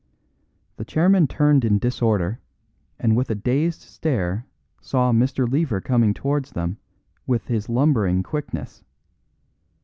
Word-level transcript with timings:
The 0.77 0.83
chairman 0.83 1.27
turned 1.27 1.63
in 1.63 1.77
disorder, 1.77 2.39
and 2.97 3.15
with 3.15 3.29
a 3.29 3.35
dazed 3.35 3.81
stare 3.81 4.47
saw 4.81 5.11
Mr. 5.11 5.47
Lever 5.47 5.79
coming 5.79 6.15
towards 6.15 6.53
them 6.53 6.79
with 7.27 7.45
his 7.49 7.69
lumbering 7.69 8.23
quickness. 8.23 8.83